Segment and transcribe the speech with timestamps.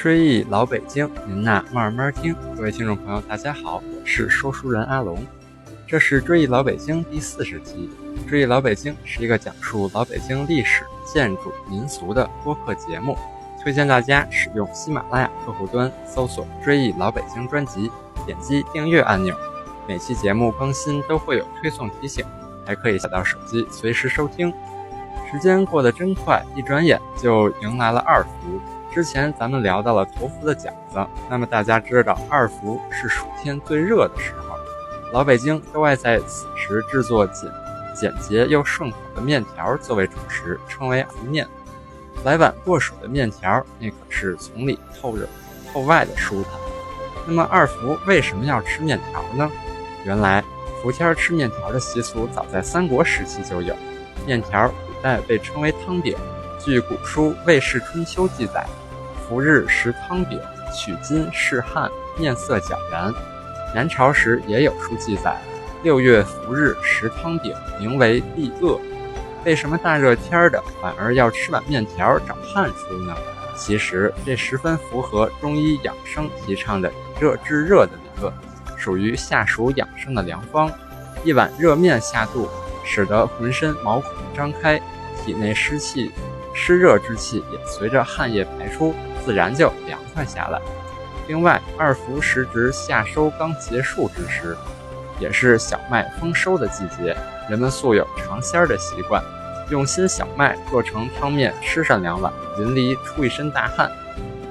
[0.00, 2.34] 追忆老北京，您呐慢慢听。
[2.56, 5.22] 各位听众朋友，大家好，我是说书人阿龙。
[5.86, 7.90] 这是追忆老北京第四十集。
[8.26, 13.14] 追忆老北京是一个讲述老北京历史、建筑、民俗的播客节目，
[13.62, 17.90] 推荐大家使用喜马拉雅客户端搜索“追忆老北京”专辑，
[18.24, 19.36] 点击订阅按钮。
[19.86, 22.24] 每期节目更新都会有推送提醒，
[22.64, 24.50] 还可以下到手机随时收听。
[25.30, 28.58] 时间过得真快，一转眼就迎来了二伏。
[28.92, 34.56] 之前咱们聊到了头伏的饺子，那么大家知道二伏是暑天最热的时候，
[35.12, 37.50] 老北京都爱在此时制作简
[37.94, 41.46] 简洁又顺口的面条作为主食，称为伏面。
[42.24, 45.26] 来碗过水的面条，那可是从里透热
[45.72, 46.52] 透外的舒坦。
[47.26, 49.48] 那么二伏为什么要吃面条呢？
[50.04, 50.42] 原来
[50.82, 53.74] 伏天吃面条的习俗早在三国时期就有，
[54.26, 56.16] 面条古代被称为汤饼。
[56.62, 58.66] 据古书《魏氏春秋》记载，
[59.30, 60.40] 伏日食汤饼，
[60.74, 61.88] 取金试汗，
[62.18, 63.14] 面色皎然。
[63.72, 65.40] 南朝时也有书记载，
[65.84, 68.80] 六月伏日食汤饼，名为避恶。
[69.44, 73.14] 为什么大热天的反而要吃碗面条长汗出呢？
[73.56, 78.32] 其实这十分符合中医养生提倡的以热制热的理论，
[78.76, 80.68] 属于下暑养生的良方。
[81.22, 82.48] 一碗热面下肚，
[82.84, 84.80] 使得浑身毛孔张开，
[85.24, 86.10] 体内湿气。
[86.52, 88.92] 湿热之气也随着汗液排出，
[89.24, 90.60] 自然就凉快下来。
[91.28, 94.56] 另外，二伏时值夏收刚结束之时，
[95.20, 97.16] 也是小麦丰收的季节，
[97.48, 99.22] 人们素有尝鲜儿的习惯，
[99.70, 103.88] 用新小麦做成汤面吃上两碗，淋漓出一身大汗，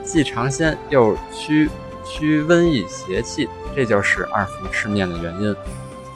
[0.05, 1.69] 既尝鲜又驱
[2.05, 5.53] 驱瘟疫邪气，这就是二伏吃面的原因。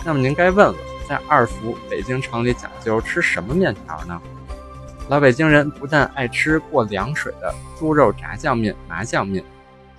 [0.06, 0.76] 那么您该问了，
[1.10, 4.22] 在二伏北京城里讲究吃什么面条呢？
[5.10, 9.44] 老北京人不但爱吃过凉水的猪肉炸酱面、麻酱面，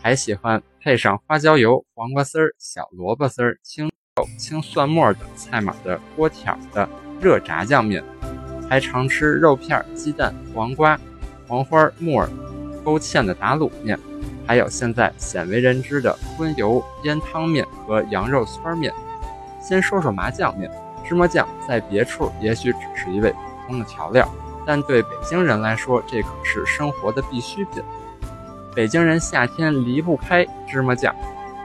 [0.01, 6.89] 还喜欢配上花椒油、黄瓜丝儿、小萝卜丝儿、青豆、青蒜末等菜码的锅挑的
[7.21, 8.03] 热炸酱面，
[8.69, 10.99] 还常吃肉片、鸡蛋、黄瓜、
[11.47, 12.29] 黄花、木耳
[12.83, 13.99] 勾芡的打卤面，
[14.47, 18.93] 还有现在鲜为人知的荤油腌汤面和羊肉汆面。
[19.63, 20.71] 先说说麻酱面，
[21.07, 23.39] 芝麻酱在别处也许只是一味普
[23.69, 24.27] 通的调料。
[24.67, 27.83] 但对北京人来说，这可是生活的必需品。
[28.75, 31.15] 北京人夏天离不开芝麻酱，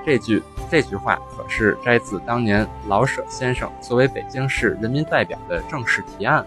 [0.06, 6.46] 这句这句话可是摘自当年老舍先生作为北京市人民代表的正式提案。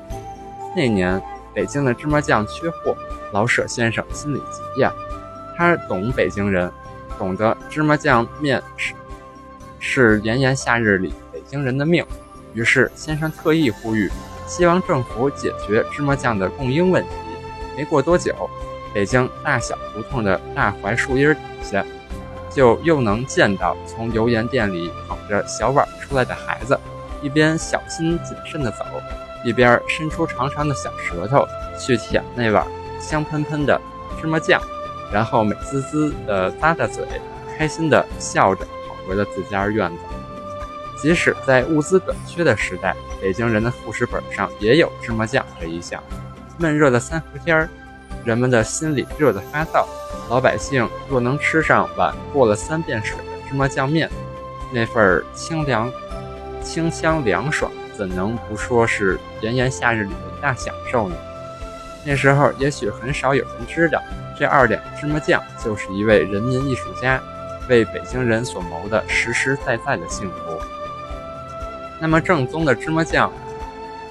[0.76, 1.20] 那年
[1.52, 2.96] 北京的芝麻酱缺货，
[3.32, 4.92] 老舍先生心里急呀。
[5.56, 6.70] 他懂北京人，
[7.18, 8.94] 懂得芝麻酱面是
[9.80, 12.04] 是炎炎夏日里北京人的命，
[12.54, 14.10] 于是先生特意呼吁。
[14.46, 17.10] 希望政府解决芝麻酱的供应问题。
[17.76, 18.34] 没过多久，
[18.92, 21.84] 北京大小胡同的大槐树荫底下，
[22.50, 26.78] 就又能见到从油盐店里捧着小碗出来的孩子，
[27.22, 28.84] 一边小心谨慎地走，
[29.44, 31.46] 一边伸出长长的小舌头
[31.78, 32.66] 去舔那碗
[33.00, 33.80] 香喷喷的
[34.20, 34.60] 芝麻酱，
[35.10, 37.06] 然后美滋滋地咂咂嘴，
[37.56, 39.96] 开心地笑着跑回了自家院子。
[41.02, 46.00] 即使在物资短缺的时代，北京人的副食本上也有芝麻酱这一项。
[46.58, 47.68] 闷热的三伏天儿，
[48.24, 49.84] 人们的心里热得发燥，
[50.30, 54.08] 老百姓若能吃上碗过了三遍水的芝麻酱面，
[54.72, 55.90] 那份清凉、
[56.62, 61.16] 清香凉爽，怎能不说是炎炎夏日里的一大享受呢？
[62.06, 64.00] 那时候也许很少有人知道，
[64.38, 67.20] 这二两芝麻酱就是一位人民艺术家
[67.68, 70.36] 为北京人所谋的实实在在的幸福。
[72.02, 73.32] 那么正宗的芝麻酱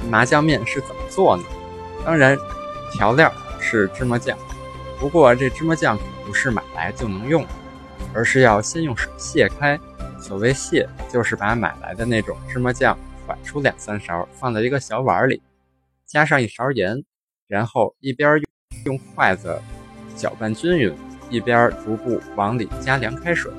[0.09, 1.44] 麻酱面是怎么做呢？
[2.06, 2.38] 当然，
[2.94, 3.29] 调料
[3.59, 4.38] 是芝麻酱，
[4.97, 7.46] 不过这芝麻酱可不是买来就能用，
[8.13, 9.78] 而是要先用水卸开。
[10.22, 12.97] 所谓卸，就是把买来的那种芝麻酱
[13.28, 15.41] 蒯出两三勺，放在一个小碗里，
[16.06, 17.03] 加上一勺盐，
[17.50, 18.41] 然后一边
[18.85, 19.62] 用筷子
[20.16, 20.96] 搅拌均匀，
[21.30, 23.51] 一边逐步往里加凉开水。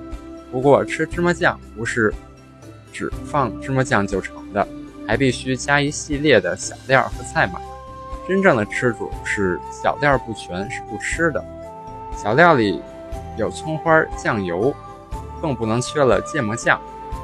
[0.51, 2.15] 不过吃芝麻酱不是。
[2.93, 4.67] 只放芝麻酱就成的，
[5.09, 7.59] 还必须加一系列的小料和菜码。
[8.29, 11.45] 真正的吃主是小料不全是不吃的。
[12.17, 12.81] 小料里
[13.37, 14.73] 有葱花、酱油，
[15.41, 16.81] 更不能缺了芥末酱。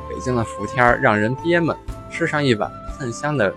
[0.08, 1.76] 北京的伏天让人憋闷，
[2.10, 2.68] 吃上一碗
[2.98, 3.54] 喷香的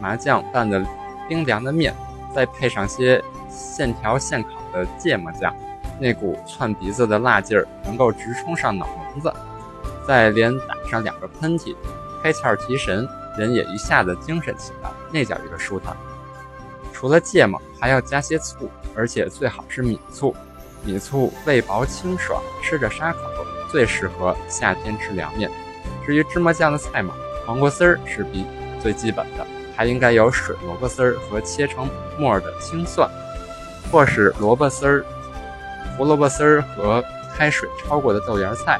[0.00, 0.84] 麻酱拌的
[1.28, 1.92] 冰凉的面，
[2.34, 5.52] 再配上些现调现烤的芥末酱，
[5.98, 9.32] 那股窜鼻子的辣劲儿能够直冲上脑门子。
[10.06, 11.74] 再连打上两个喷嚏，
[12.22, 15.96] 开窍提神，人也一下子精神起来，那叫一个舒坦。
[16.92, 20.32] 除了芥末，还要加些醋，而且最好是米醋。
[20.84, 23.18] 米醋味薄清爽，吃着沙口，
[23.68, 25.50] 最适合夏天吃凉面。
[26.06, 27.12] 至于芝麻酱的菜码，
[27.44, 28.46] 黄瓜丝儿是必
[28.80, 29.44] 最基本的，
[29.76, 33.10] 还应该有水萝卜丝儿和切成末的青蒜，
[33.90, 35.04] 或是萝卜丝儿、
[35.96, 37.02] 胡萝卜丝儿和
[37.36, 38.78] 开水焯过的豆芽菜。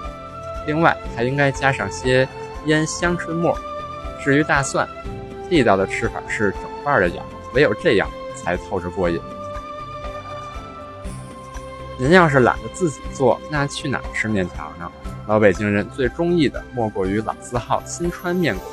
[0.66, 2.28] 另外还应该加上些
[2.66, 3.56] 腌香椿末。
[4.22, 4.88] 至于大蒜，
[5.48, 7.22] 地道的吃法是整瓣的咬，
[7.52, 9.20] 唯有这样才透着过瘾。
[11.96, 14.90] 您要是懒得自己做，那去哪吃面条呢？
[15.26, 18.66] 老北京人最中意的莫过于老字号新川面馆，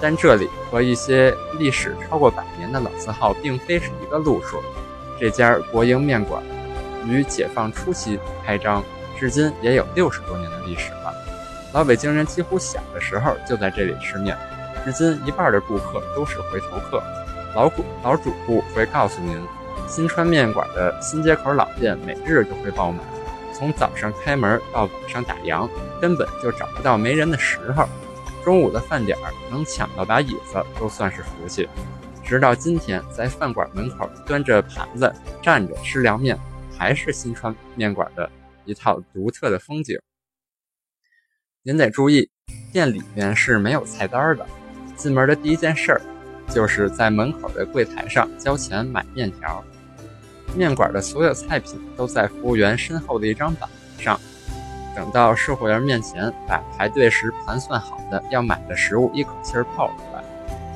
[0.00, 4.60] 但这里和一些历史超过百年的老字号并非是一个路数。
[5.18, 6.42] 这家国营面馆
[7.06, 8.82] 于解放初期开张，
[9.18, 11.14] 至今也有六十多年的历史了。
[11.72, 14.36] 老北京人几乎小的时候就在这里吃面，
[14.84, 17.02] 至今一半的顾客都是回头客。
[17.54, 19.40] 老主老主顾会告诉您。
[19.88, 23.00] 新川面馆的新街口老店每日都会爆满，
[23.54, 25.68] 从早上开门到晚上打烊，
[26.00, 27.88] 根本就找不到没人的时候。
[28.44, 31.68] 中午的饭点儿能抢到把椅子都算是福气。
[32.24, 36.36] 直到今天，在饭馆门口端着盘子站着吃凉面，
[36.76, 38.28] 还是新川面馆的
[38.64, 39.96] 一套独特的风景。
[41.66, 42.30] 您得注意，
[42.70, 44.46] 店里面是没有菜单的。
[44.94, 46.00] 进门的第一件事儿，
[46.48, 49.64] 就是在门口的柜台上交钱买面条。
[50.54, 53.68] 面馆的所有菜品都在服务员身后的一张板
[53.98, 54.16] 上。
[54.94, 60.22] 等到售货员面前把排队时盘算好的要买的食物一口气儿报出来，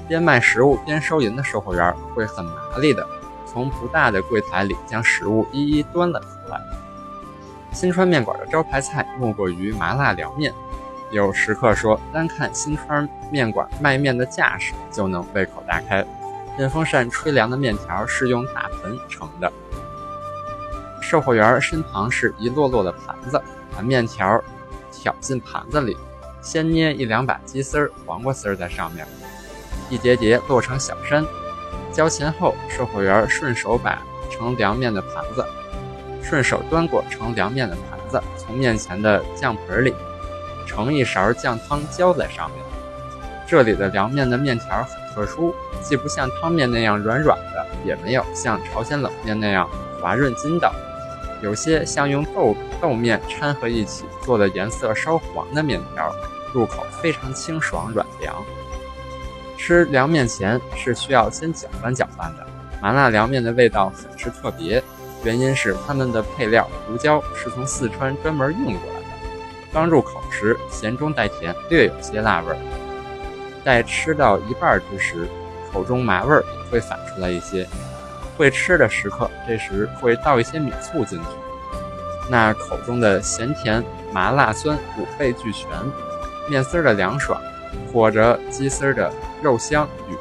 [0.09, 3.07] 边卖食物边收银的售货员会很麻利的
[3.47, 6.61] 从不大的柜台里将食物一一端了出来。
[7.73, 10.53] 新川面馆的招牌菜莫过于麻辣凉面。
[11.11, 16.07] 有食客说，单看新川面馆卖面的架势就能胃口大开。
[16.57, 19.53] 电风扇吹凉的面条是用大盆盛的。
[21.01, 23.43] 售货员身旁是一摞摞的盘子，
[23.75, 24.43] 把面条
[24.93, 25.97] 挑进盘子里，
[26.41, 29.05] 先捏一两把鸡丝儿、黄瓜丝儿在上面，
[29.89, 31.25] 一叠叠摞成小山。
[31.93, 35.45] 交钱后，售货员顺手把盛凉面的盘子，
[36.23, 39.93] 顺手端过盛凉面的盘子，从面前的酱盆里
[40.77, 42.59] 盛一勺酱汤浇在上面。
[43.47, 49.69] 这里的凉面的面条很特殊，既不像汤面那样软软的，也没有像朝鲜冷面那样
[50.01, 50.73] 滑润筋道。
[51.43, 56.15] 有些像用豆豆面掺和一起做的颜色稍黄的面条，
[56.53, 58.35] 入口非常清爽软凉。
[59.59, 62.47] 吃凉面前是需要先搅拌搅拌的。
[62.81, 64.83] 麻辣凉面的味道很是特别，
[65.25, 69.00] 原因是他们的配料胡椒是从四川专门运过来。
[69.73, 72.57] 刚入口时咸中带甜，略有些辣味儿。
[73.65, 75.29] 待吃到一半之时，
[75.73, 77.67] 口中麻味儿也会反出来一些。
[78.37, 81.27] 会吃的食客，这时会倒一些米醋进去，
[82.31, 83.85] 那口中的咸甜、
[84.15, 85.69] 麻辣酸五味俱全，
[86.49, 87.39] 面丝儿的凉爽，
[87.93, 89.13] 裹着鸡丝儿的
[89.43, 90.17] 肉香与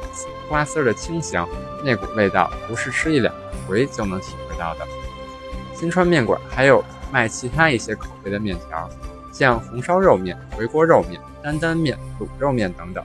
[0.50, 1.48] 瓜丝儿的清香，
[1.82, 3.34] 那股味道不是吃一两
[3.66, 4.80] 回就能体会到的。
[5.74, 8.86] 新川面馆还有卖其他一些口味的面条，
[9.40, 13.02] 像红烧肉面、回锅肉面、担担面、卤肉面等等，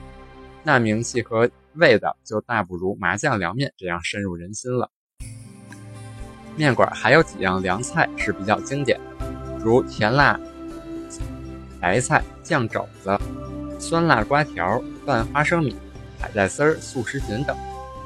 [0.62, 4.90] 那名气和味道就大不如麻酱凉面这样深入人心了。
[6.54, 9.26] 面馆还有几样凉菜是比较经典的，
[9.64, 10.38] 如甜辣
[11.80, 13.18] 白菜酱肘子、
[13.78, 15.74] 酸辣瓜条、拌花生米、
[16.20, 17.56] 海带丝、素食锦等。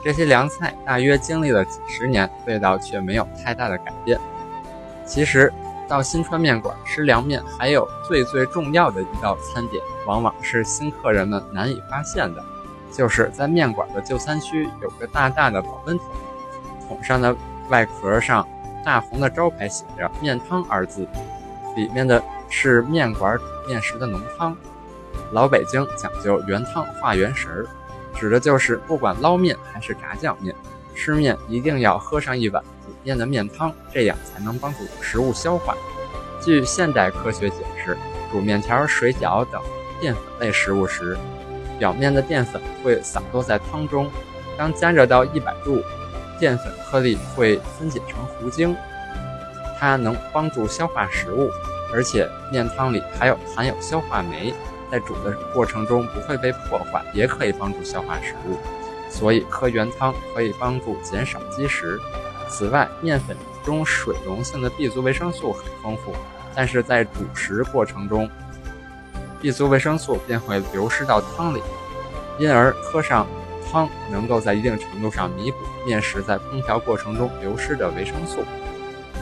[0.04, 4.16] 这些凉菜大约经历了几十年，味道却没有太大的改变。
[5.04, 5.52] 其实，
[5.90, 12.42] 到新川面馆吃凉面，还有最最重要的一道餐点，往往是新客人们难以发现的，
[12.90, 16.06] 就是在面馆的就餐区有个大大的保温桶，
[16.88, 17.36] 桶上的。
[17.70, 18.44] 外壳上
[18.84, 21.06] 大红的招牌写着“面汤”二字，
[21.76, 24.56] 里面的是面馆煮面时的浓汤。
[25.30, 27.64] 老北京讲究原汤化原食，
[28.12, 30.52] 指的就是不管捞面还是炸酱面，
[31.00, 35.74] 吃面一定要喝上一碗煮面的面汤，这样才能帮助食物消化。
[36.42, 37.96] 据现代科学解释，
[38.30, 39.62] 煮面条、水饺等
[39.98, 41.16] 淀粉类食物时，
[41.78, 44.10] 表面的淀粉会洒落在汤中，
[44.58, 45.82] 当加热到一百度。
[46.38, 48.76] 淀粉颗粒会分解成糊精，
[49.78, 51.50] 它能帮助消化食物，
[51.94, 54.52] 而且面汤里还有含有消化酶，
[54.90, 58.58] 在煮的过程中不会被破坏，也可以帮助消化食物。
[59.10, 61.98] 所以喝原汤可以帮助减少积食。
[62.48, 66.14] 此外，面粉中水溶性的 B 族维生素很丰富，
[66.54, 68.30] 但是在煮食过程中
[69.42, 71.60] ，B 族维生素便会流失到汤里，
[72.38, 73.26] 因而喝上。
[73.72, 78.42] 汤能够在一定程度上弥补面食在烹调过程中流失的维生素。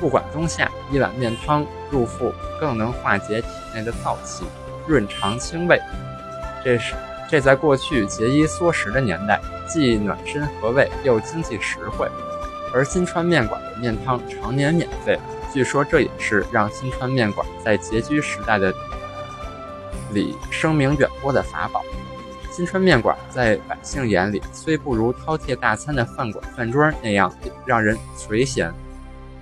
[0.00, 4.46] 不管冬夏，一碗面汤入腹，更能化解体内的燥气，
[4.86, 5.78] 润肠清胃。
[6.64, 6.94] 这是
[7.28, 9.38] 这在过去节衣缩食的年代，
[9.68, 12.08] 既暖身和胃，又经济实惠。
[12.72, 15.18] 而新川面馆的面汤常年免费，
[15.52, 18.74] 据说这也是让新川面馆在拮据时代的
[20.12, 21.82] 里声名远播的法宝。
[22.50, 27.32] 新川面馆在百姓眼里，虽不如饕餮大餐的饭馆饭桌那样
[27.64, 28.72] 让人垂涎，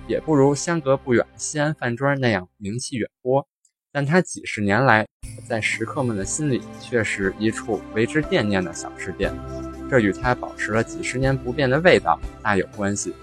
[0.07, 3.45] 也不如相隔不远的西安饭桌那样名气远播，
[3.91, 5.05] 但它几十年来
[5.47, 9.33] 在食客们的心里却是一处为之惦念的小吃店。
[9.89, 13.13] 这与它保持了几十年不变的味道大有关系。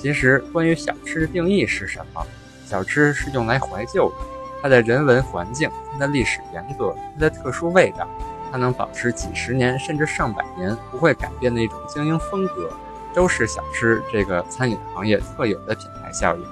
[0.00, 2.26] 其实，关于小吃的定义是什么？
[2.66, 4.16] 小吃是用来怀旧的，
[4.62, 8.08] 它的人文环境、它的历史沿革、它的特殊味道，
[8.50, 12.70] 它能保持几十年甚至上百年不会改变的一种经营风格，
[13.14, 16.44] 都是小吃这个餐饮行业特有的品牌效应。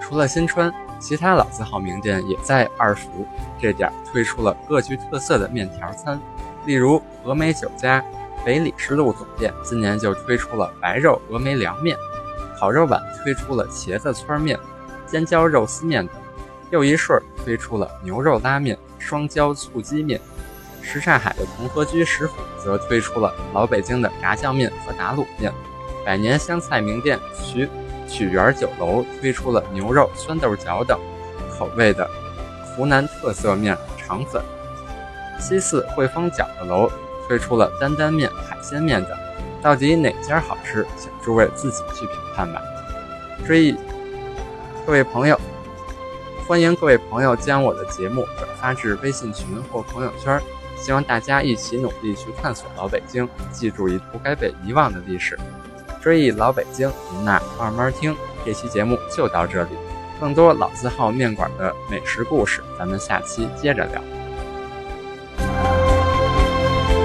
[0.00, 3.26] 除了新川，其他老字号名店也在二福
[3.60, 6.20] 这点推出了各具特色的面条餐。
[6.64, 8.04] 例如，峨眉酒家
[8.44, 11.96] 北礼士路总店今年就推出了白肉峨眉凉面，
[12.58, 14.58] 烤肉碗推出了茄子汆面、
[15.06, 16.16] 尖椒肉丝面等；
[16.70, 20.20] 又一顺推出了牛肉拉面、双椒醋鸡面；
[20.82, 25.52] 什刹海的同和居食府则推出了老北京的炸酱面和打卤面；
[26.04, 27.68] 百年湘菜名店曲
[28.08, 30.98] 曲园酒楼推出了牛肉酸豆角等
[31.50, 32.08] 口味的
[32.64, 34.42] 湖南特色面肠粉。
[35.42, 36.88] 西四汇丰饺子楼
[37.26, 39.10] 推出了担担面、海鲜面等，
[39.60, 42.62] 到底哪家好吃，请诸位自己去评判吧。
[43.44, 43.76] 追忆
[44.86, 45.38] 各位朋友，
[46.46, 50.40] 欢迎各位朋友将我的节目转发至微信群或朋友圈，
[50.78, 55.36] 希望大家一起努力去探索老北京，记住一不该被遗忘的历史。
[56.00, 58.16] 追忆老北京，您那慢慢听。
[58.44, 59.70] 这期节目就到这里，
[60.20, 64.21] 更多老字号面馆的美食故事，咱们下期接着聊。